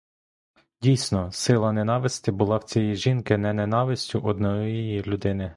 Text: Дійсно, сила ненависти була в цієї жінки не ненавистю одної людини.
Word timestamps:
Дійсно, 0.81 1.31
сила 1.31 1.71
ненависти 1.71 2.31
була 2.31 2.57
в 2.57 2.63
цієї 2.63 2.95
жінки 2.95 3.37
не 3.37 3.53
ненавистю 3.53 4.19
одної 4.19 5.01
людини. 5.03 5.49